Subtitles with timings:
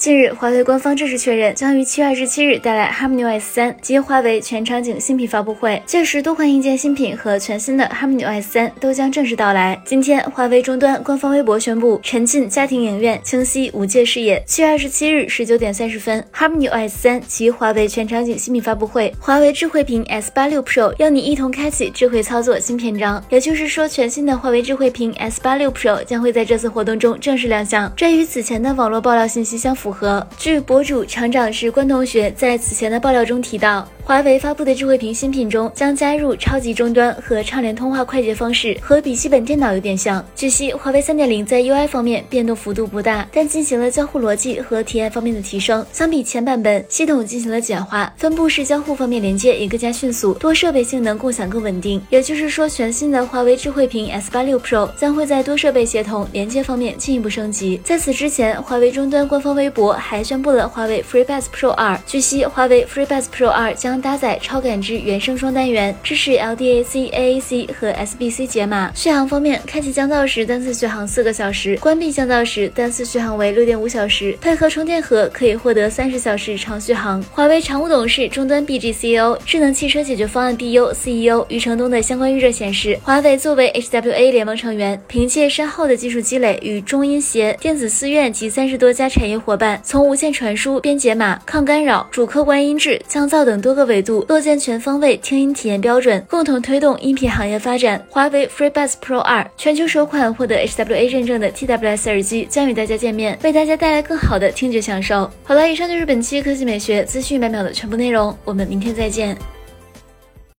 [0.00, 5.82] 近日，华为官方正式确认，将于七月二十七日带来 HarmonyOS 三及华为全场景新品发布会。
[5.84, 9.78] 届时，多款硬件新品和全新的 HarmonyOS 三都将正式到来。
[9.84, 14.42] 今天，华为终端官方微博宣布，沉浸家庭影院，清晰无界视野。
[14.46, 23.22] 七月二十七日十九点三十分，HarmonyOS 三及华为全场景新品发布会，华为智慧屏 S 八六 Pro 邀你一同开启智慧操作新篇章。
[23.28, 27.92] 也就是说，全新的华为智慧屏 S 八六 Pro 将会在这次活动中正式亮相。
[27.94, 29.89] 这与此前的网络爆料信息相符。
[29.90, 30.24] 符合。
[30.38, 33.86] 据博主厂长是关同学在此前的爆料中提到。
[34.02, 40.24] 华为发布的智慧屏新品中将加入超级终端和畅联通话快捷方式，和笔记本电脑有点像。
[40.34, 45.86] 据悉，华为3.0在 UI 方面变动幅度不大，但进行了交互逻辑和体验方面的提升。
[45.92, 52.02] 相比前版本，系统进行了简化，分布式交互方面连接也更加迅速，多设备性能共享更稳定。
[52.10, 57.80] 也就是说，全新的华为智慧屏 S86 Pro 将会在多设备协同连接方面进一步升级。
[57.84, 61.98] 在此之前，华为终端官方微博国还宣布了华为 FreeBuds Pro 2。
[62.06, 68.92] 据悉，华为 FreeBuds Pro 2将搭载超感知原生双单元，支持 LDAC、AAC 和 SBC 解码。
[68.94, 74.36] 续航方面，开启降噪时单次续航四个小时，关闭降噪时单次续航为六点五小时。
[74.38, 77.22] 配合充电盒，可以获得三十小时长续航。
[77.32, 94.20] 华为常务董事、终端 BG CEO、智能汽车解决方案 BU CEO 余承东的相关预热显示，华为作为 HWA 联盟成员，凭借深厚的技术积累，与中音协、电子思院及三十多家产业伙伴，从无线传输、编解码、抗干扰、主客观音质、降噪等多个维度。
[94.28, 98.04] 构建全方位听音体验标准，共同推动音频行业发展。
[98.08, 105.30] 华为 FreeBuds Pro 2全球首款获得 HWA 认证的 TWS 耳机将与大家见面，为大家带来更好的听觉享受。
[105.44, 109.36] 好了，以上就是本期科技美学资讯百秒的全部内容，我们明天再见。